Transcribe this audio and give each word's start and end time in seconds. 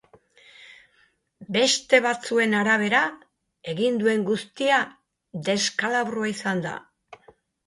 Beste 1.57 1.99
batzuen 2.05 2.55
arabera, 2.61 3.01
egin 3.75 4.01
duen 4.05 4.25
guztia 4.31 4.81
deskalabrua 5.51 6.33
izan 6.33 6.65
da. 6.67 6.75